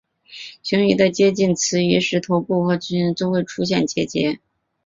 [0.63, 4.39] 雄鱼在接近雌鱼时头部和鳍上会出现结节。